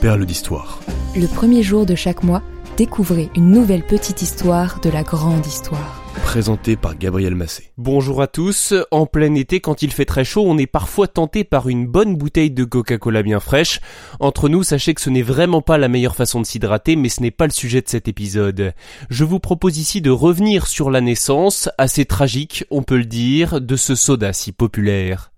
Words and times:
Perle 0.00 0.26
d'histoire. 0.26 0.80
Le 1.16 1.26
premier 1.26 1.62
jour 1.62 1.86
de 1.86 1.94
chaque 1.94 2.22
mois, 2.22 2.42
découvrez 2.76 3.30
une 3.34 3.50
nouvelle 3.50 3.82
petite 3.82 4.20
histoire 4.20 4.78
de 4.80 4.90
la 4.90 5.02
grande 5.02 5.46
histoire. 5.46 6.02
Présenté 6.22 6.76
par 6.76 6.98
Gabriel 6.98 7.34
Massé. 7.34 7.70
Bonjour 7.78 8.20
à 8.20 8.26
tous. 8.26 8.74
En 8.90 9.06
plein 9.06 9.34
été, 9.34 9.60
quand 9.60 9.80
il 9.80 9.90
fait 9.90 10.04
très 10.04 10.24
chaud, 10.24 10.44
on 10.46 10.58
est 10.58 10.66
parfois 10.66 11.08
tenté 11.08 11.44
par 11.44 11.70
une 11.70 11.86
bonne 11.86 12.14
bouteille 12.14 12.50
de 12.50 12.64
Coca-Cola 12.64 13.22
bien 13.22 13.40
fraîche. 13.40 13.80
Entre 14.20 14.50
nous, 14.50 14.62
sachez 14.62 14.92
que 14.92 15.00
ce 15.00 15.08
n'est 15.08 15.22
vraiment 15.22 15.62
pas 15.62 15.78
la 15.78 15.88
meilleure 15.88 16.16
façon 16.16 16.42
de 16.42 16.46
s'hydrater, 16.46 16.94
mais 16.96 17.08
ce 17.08 17.22
n'est 17.22 17.30
pas 17.30 17.46
le 17.46 17.52
sujet 17.52 17.80
de 17.80 17.88
cet 17.88 18.06
épisode. 18.06 18.74
Je 19.08 19.24
vous 19.24 19.40
propose 19.40 19.78
ici 19.78 20.02
de 20.02 20.10
revenir 20.10 20.66
sur 20.66 20.90
la 20.90 21.00
naissance, 21.00 21.70
assez 21.78 22.04
tragique, 22.04 22.64
on 22.70 22.82
peut 22.82 22.98
le 22.98 23.06
dire, 23.06 23.62
de 23.62 23.76
ce 23.76 23.94
soda 23.94 24.34
si 24.34 24.52
populaire. 24.52 25.30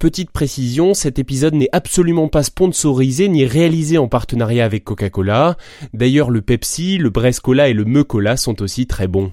Petite 0.00 0.30
précision, 0.30 0.94
cet 0.94 1.18
épisode 1.18 1.52
n'est 1.52 1.68
absolument 1.72 2.28
pas 2.28 2.42
sponsorisé 2.42 3.28
ni 3.28 3.44
réalisé 3.44 3.98
en 3.98 4.08
partenariat 4.08 4.64
avec 4.64 4.82
Coca-Cola. 4.82 5.58
D'ailleurs, 5.92 6.30
le 6.30 6.40
Pepsi, 6.40 6.96
le 6.96 7.10
Brescola 7.10 7.68
et 7.68 7.74
le 7.74 7.84
Meucola 7.84 8.38
sont 8.38 8.62
aussi 8.62 8.86
très 8.86 9.08
bons. 9.08 9.30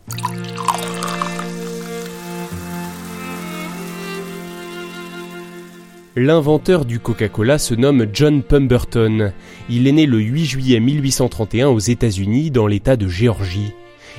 L'inventeur 6.17 6.83
du 6.83 6.99
Coca-Cola 6.99 7.59
se 7.59 7.73
nomme 7.73 8.05
John 8.11 8.43
Pemberton. 8.43 9.31
Il 9.69 9.87
est 9.87 9.93
né 9.93 10.05
le 10.05 10.19
8 10.19 10.43
juillet 10.43 10.81
1831 10.81 11.69
aux 11.69 11.79
États-Unis 11.79 12.51
dans 12.51 12.67
l'État 12.67 12.97
de 12.97 13.07
Géorgie. 13.07 13.71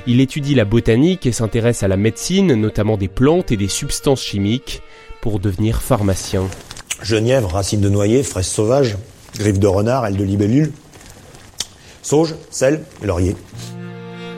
Il 0.07 0.23
étudie 0.23 0.55
la 0.55 0.65
botanique 0.65 1.27
et 1.27 1.33
s'intéresse 1.33 1.83
à 1.83 1.89
la 1.89 1.99
médecine, 1.99 2.55
notamment 2.55 2.97
des 2.97 3.09
plantes 3.09 3.53
et 3.53 3.59
des 3.59 3.69
substances 3.69 4.23
chimiques, 4.23 4.81
pour 5.29 5.41
devenir 5.41 5.83
pharmacien. 5.83 6.45
Genièvre, 7.03 7.53
racines 7.53 7.83
de 7.83 7.91
noyer, 7.91 8.23
fraises 8.23 8.47
sauvages, 8.47 8.97
griffes 9.39 9.59
de 9.59 9.67
renard, 9.67 10.07
ailes 10.07 10.17
de 10.17 10.25
libellule, 10.25 10.73
sauge, 12.01 12.35
sel, 12.51 12.83
laurier. 13.03 13.37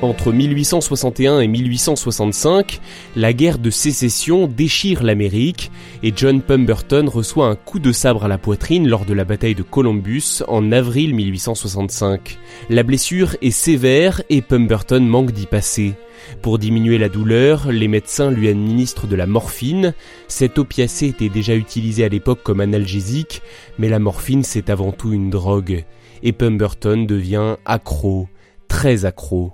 Entre 0.03 0.33
1861 0.33 1.41
et 1.41 1.47
1865, 1.47 2.81
la 3.17 3.35
guerre 3.35 3.59
de 3.59 3.69
sécession 3.69 4.47
déchire 4.47 5.03
l'Amérique 5.03 5.71
et 6.03 6.11
John 6.17 6.41
Pemberton 6.41 7.07
reçoit 7.07 7.49
un 7.49 7.55
coup 7.55 7.79
de 7.79 7.93
sabre 7.93 8.25
à 8.25 8.29
la 8.29 8.39
poitrine 8.39 8.89
lors 8.89 9.05
de 9.05 9.13
la 9.13 9.27
bataille 9.27 9.55
de 9.55 9.63
Columbus 9.63 10.43
en 10.49 10.73
avril 10.73 11.15
1865. 11.15 12.39
La 12.71 12.83
blessure 12.83 13.37
est 13.43 13.51
sévère 13.51 14.23
et 14.31 14.41
Pemberton 14.41 15.01
manque 15.01 15.33
d'y 15.33 15.45
passer. 15.45 15.93
Pour 16.41 16.59
diminuer 16.59 16.97
la 16.97 17.11
douleur, 17.11 17.71
les 17.71 17.89
médecins 17.89 18.31
lui 18.31 18.49
administrent 18.49 19.07
de 19.07 19.17
la 19.17 19.27
morphine. 19.27 19.93
Cette 20.29 20.59
opiacée 20.59 21.09
était 21.09 21.29
déjà 21.29 21.55
utilisée 21.55 22.05
à 22.05 22.09
l'époque 22.09 22.43
comme 22.43 22.61
analgésique, 22.61 23.43
mais 23.79 23.91
la 23.91 23.99
morphine 23.99 24.45
c'est 24.45 24.71
avant 24.71 24.93
tout 24.93 25.13
une 25.13 25.29
drogue. 25.29 25.85
Et 26.23 26.33
Pemberton 26.33 27.05
devient 27.05 27.57
accro 27.67 28.29
très 28.71 29.05
accro. 29.05 29.53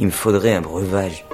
Il 0.00 0.06
me 0.06 0.10
faudrait 0.10 0.54
un 0.54 0.62
breuvage. 0.62 1.24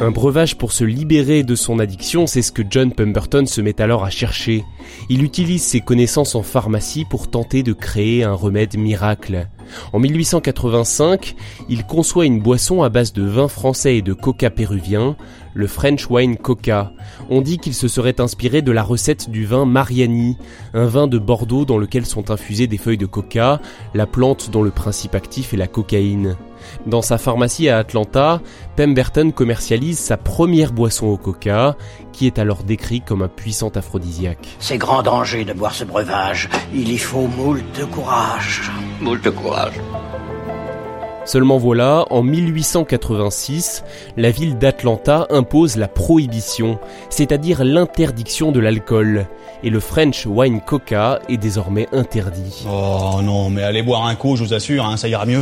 Un 0.00 0.10
breuvage 0.10 0.56
pour 0.58 0.72
se 0.72 0.82
libérer 0.82 1.44
de 1.44 1.54
son 1.54 1.78
addiction, 1.78 2.26
c'est 2.26 2.42
ce 2.42 2.50
que 2.50 2.62
John 2.68 2.92
Pemberton 2.92 3.46
se 3.46 3.60
met 3.60 3.80
alors 3.80 4.02
à 4.04 4.10
chercher. 4.10 4.64
Il 5.08 5.22
utilise 5.22 5.62
ses 5.62 5.80
connaissances 5.80 6.34
en 6.34 6.42
pharmacie 6.42 7.04
pour 7.08 7.30
tenter 7.30 7.62
de 7.62 7.72
créer 7.72 8.24
un 8.24 8.32
remède 8.32 8.76
miracle. 8.76 9.48
En 9.92 9.98
1885, 9.98 11.34
il 11.68 11.84
conçoit 11.84 12.26
une 12.26 12.40
boisson 12.40 12.82
à 12.82 12.88
base 12.88 13.12
de 13.12 13.22
vin 13.22 13.48
français 13.48 13.96
et 13.96 14.02
de 14.02 14.12
coca 14.12 14.50
péruvien, 14.50 15.16
le 15.54 15.66
French 15.66 16.10
Wine 16.10 16.36
Coca. 16.36 16.92
On 17.30 17.40
dit 17.40 17.58
qu'il 17.58 17.74
se 17.74 17.88
serait 17.88 18.20
inspiré 18.20 18.62
de 18.62 18.72
la 18.72 18.82
recette 18.82 19.30
du 19.30 19.46
vin 19.46 19.64
Mariani, 19.64 20.36
un 20.74 20.86
vin 20.86 21.06
de 21.06 21.18
Bordeaux 21.18 21.64
dans 21.64 21.78
lequel 21.78 22.06
sont 22.06 22.30
infusées 22.30 22.66
des 22.66 22.78
feuilles 22.78 22.98
de 22.98 23.06
coca, 23.06 23.60
la 23.94 24.06
plante 24.06 24.50
dont 24.50 24.62
le 24.62 24.70
principe 24.70 25.14
actif 25.14 25.54
est 25.54 25.58
la 25.58 25.68
cocaïne. 25.68 26.36
Dans 26.86 27.02
sa 27.02 27.18
pharmacie 27.18 27.68
à 27.68 27.78
Atlanta, 27.78 28.40
Pemberton 28.76 29.30
commercialise 29.30 29.98
sa 29.98 30.16
première 30.16 30.72
boisson 30.72 31.06
au 31.06 31.16
coca, 31.16 31.76
qui 32.12 32.26
est 32.26 32.38
alors 32.38 32.62
décrit 32.62 33.00
comme 33.00 33.22
un 33.22 33.28
puissant 33.28 33.70
aphrodisiaque. 33.70 34.56
C'est 34.58 34.78
grand 34.78 35.02
danger 35.02 35.44
de 35.44 35.52
boire 35.52 35.74
ce 35.74 35.84
breuvage. 35.84 36.48
Il 36.72 36.92
y 36.92 36.98
faut 36.98 37.26
moult 37.26 37.64
de 37.78 37.84
courage. 37.84 38.70
Moult 39.00 39.22
de 39.22 39.30
courage. 39.30 39.80
Seulement 41.26 41.56
voilà, 41.56 42.04
en 42.10 42.22
1886, 42.22 43.82
la 44.18 44.30
ville 44.30 44.58
d'Atlanta 44.58 45.26
impose 45.30 45.76
la 45.76 45.88
prohibition, 45.88 46.78
c'est-à-dire 47.08 47.64
l'interdiction 47.64 48.52
de 48.52 48.60
l'alcool, 48.60 49.26
et 49.62 49.70
le 49.70 49.80
French 49.80 50.26
Wine 50.26 50.60
Coca 50.60 51.20
est 51.30 51.38
désormais 51.38 51.88
interdit. 51.92 52.66
Oh 52.68 53.20
non, 53.22 53.48
mais 53.48 53.62
allez 53.62 53.82
boire 53.82 54.04
un 54.04 54.14
coup, 54.16 54.36
je 54.36 54.44
vous 54.44 54.52
assure, 54.52 54.84
hein, 54.84 54.98
ça 54.98 55.08
ira 55.08 55.24
mieux 55.24 55.40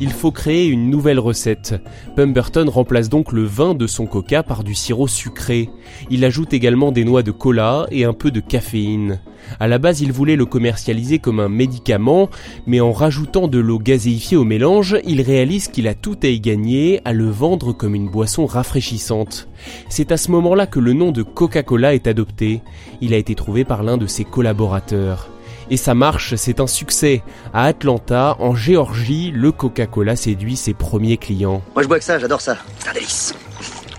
il 0.00 0.10
faut 0.10 0.30
créer 0.30 0.66
une 0.66 0.90
nouvelle 0.90 1.18
recette. 1.18 1.74
Pemberton 2.16 2.68
remplace 2.70 3.08
donc 3.08 3.32
le 3.32 3.44
vin 3.44 3.74
de 3.74 3.86
son 3.86 4.06
coca 4.06 4.42
par 4.42 4.64
du 4.64 4.74
sirop 4.74 5.08
sucré. 5.08 5.70
Il 6.10 6.24
ajoute 6.24 6.52
également 6.52 6.92
des 6.92 7.04
noix 7.04 7.22
de 7.22 7.30
cola 7.30 7.86
et 7.90 8.04
un 8.04 8.12
peu 8.12 8.30
de 8.30 8.40
caféine. 8.40 9.20
À 9.60 9.68
la 9.68 9.78
base, 9.78 10.00
il 10.00 10.12
voulait 10.12 10.36
le 10.36 10.46
commercialiser 10.46 11.18
comme 11.18 11.40
un 11.40 11.48
médicament, 11.48 12.28
mais 12.66 12.80
en 12.80 12.92
rajoutant 12.92 13.48
de 13.48 13.58
l'eau 13.58 13.78
gazéifiée 13.78 14.36
au 14.36 14.44
mélange, 14.44 14.96
il 15.04 15.20
réalise 15.22 15.68
qu'il 15.68 15.88
a 15.88 15.94
tout 15.94 16.18
à 16.22 16.28
y 16.28 16.40
gagner 16.40 17.00
à 17.04 17.12
le 17.12 17.28
vendre 17.28 17.72
comme 17.72 17.94
une 17.94 18.08
boisson 18.08 18.46
rafraîchissante. 18.46 19.48
C'est 19.88 20.12
à 20.12 20.16
ce 20.16 20.30
moment-là 20.32 20.66
que 20.66 20.80
le 20.80 20.92
nom 20.92 21.12
de 21.12 21.22
Coca-Cola 21.22 21.94
est 21.94 22.06
adopté. 22.06 22.62
Il 23.00 23.14
a 23.14 23.16
été 23.16 23.34
trouvé 23.34 23.64
par 23.64 23.82
l'un 23.82 23.96
de 23.96 24.06
ses 24.06 24.24
collaborateurs. 24.24 25.30
Et 25.70 25.76
ça 25.76 25.94
marche, 25.94 26.34
c'est 26.36 26.60
un 26.60 26.66
succès. 26.66 27.22
À 27.52 27.64
Atlanta, 27.64 28.36
en 28.38 28.54
Géorgie, 28.54 29.30
le 29.34 29.52
Coca-Cola 29.52 30.16
séduit 30.16 30.56
ses 30.56 30.74
premiers 30.74 31.18
clients. 31.18 31.62
Moi 31.74 31.82
je 31.82 31.88
bois 31.88 31.98
que 31.98 32.04
ça, 32.04 32.18
j'adore 32.18 32.40
ça. 32.40 32.56
C'est 32.78 32.88
un 32.88 32.92
délice. 32.94 33.34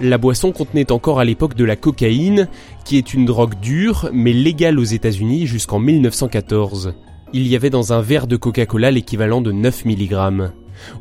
La 0.01 0.17
boisson 0.17 0.51
contenait 0.51 0.91
encore 0.91 1.19
à 1.19 1.25
l'époque 1.25 1.55
de 1.55 1.65
la 1.65 1.75
cocaïne, 1.75 2.47
qui 2.85 2.97
est 2.97 3.13
une 3.13 3.25
drogue 3.25 3.59
dure, 3.59 4.09
mais 4.13 4.33
légale 4.33 4.79
aux 4.79 4.83
États-Unis 4.83 5.45
jusqu'en 5.45 5.79
1914. 5.79 6.93
Il 7.33 7.45
y 7.45 7.55
avait 7.55 7.69
dans 7.69 7.93
un 7.93 8.01
verre 8.01 8.25
de 8.25 8.37
Coca-Cola 8.37 8.91
l'équivalent 8.91 9.41
de 9.41 9.51
9 9.51 9.85
mg. 9.85 10.51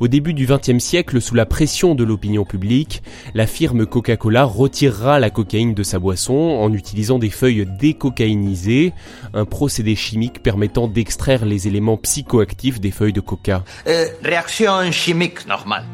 Au 0.00 0.08
début 0.08 0.34
du 0.34 0.46
XXe 0.46 0.82
siècle, 0.82 1.20
sous 1.20 1.34
la 1.34 1.46
pression 1.46 1.94
de 1.94 2.04
l'opinion 2.04 2.44
publique, 2.44 3.02
la 3.34 3.46
firme 3.46 3.86
Coca-Cola 3.86 4.44
retirera 4.44 5.18
la 5.20 5.30
cocaïne 5.30 5.74
de 5.74 5.82
sa 5.82 5.98
boisson 5.98 6.34
en 6.34 6.72
utilisant 6.72 7.18
des 7.18 7.30
feuilles 7.30 7.66
décocaïnisées, 7.78 8.92
un 9.34 9.44
procédé 9.44 9.96
chimique 9.96 10.42
permettant 10.42 10.88
d'extraire 10.88 11.44
les 11.44 11.68
éléments 11.68 11.96
psychoactifs 11.96 12.80
des 12.80 12.90
feuilles 12.90 13.12
de 13.12 13.20
coca. 13.20 13.64
Euh, 13.86 14.06
réaction 14.22 14.90
chimique 14.92 15.46
normale. 15.46 15.84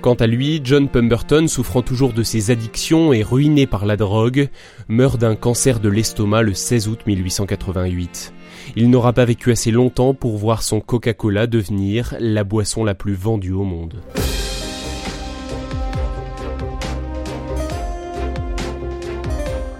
Quant 0.00 0.14
à 0.14 0.28
lui, 0.28 0.60
John 0.62 0.88
Pemberton, 0.88 1.48
souffrant 1.48 1.82
toujours 1.82 2.12
de 2.12 2.22
ses 2.22 2.52
addictions 2.52 3.12
et 3.12 3.24
ruiné 3.24 3.66
par 3.66 3.84
la 3.84 3.96
drogue, 3.96 4.48
meurt 4.86 5.20
d'un 5.20 5.34
cancer 5.34 5.80
de 5.80 5.88
l'estomac 5.88 6.42
le 6.42 6.54
16 6.54 6.86
août 6.88 7.00
1888. 7.06 8.32
Il 8.76 8.90
n'aura 8.90 9.12
pas 9.12 9.24
vécu 9.24 9.50
assez 9.50 9.72
longtemps 9.72 10.14
pour 10.14 10.36
voir 10.36 10.62
son 10.62 10.80
Coca-Cola 10.80 11.48
devenir 11.48 12.14
la 12.20 12.44
boisson 12.44 12.84
la 12.84 12.94
plus 12.94 13.14
vendue 13.14 13.52
au 13.52 13.64
monde. 13.64 14.00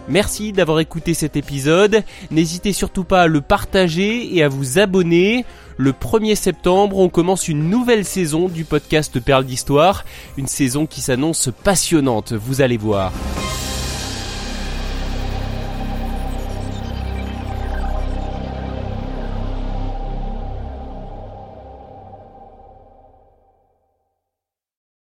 Merci 0.08 0.52
d'avoir 0.52 0.80
écouté 0.80 1.12
cet 1.12 1.36
épisode. 1.36 2.02
N'hésitez 2.30 2.72
surtout 2.72 3.04
pas 3.04 3.22
à 3.22 3.26
le 3.26 3.40
partager 3.40 4.34
et 4.34 4.42
à 4.42 4.48
vous 4.48 4.78
abonner. 4.78 5.44
Le 5.76 5.92
1er 5.92 6.34
septembre, 6.34 6.98
on 6.98 7.08
commence 7.08 7.46
une 7.46 7.68
nouvelle 7.68 8.04
saison 8.04 8.48
du 8.48 8.64
podcast 8.64 9.20
Perle 9.20 9.44
d'Histoire. 9.44 10.04
Une 10.36 10.48
saison 10.48 10.86
qui 10.86 11.00
s'annonce 11.02 11.50
passionnante, 11.62 12.32
vous 12.32 12.62
allez 12.62 12.78
voir. 12.78 13.12